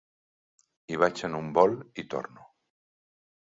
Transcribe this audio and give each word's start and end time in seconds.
Hi 0.93 0.97
vaig 1.03 1.21
en 1.29 1.37
un 1.41 1.53
vol 1.59 1.77
i 2.05 2.09
torno. 2.17 2.51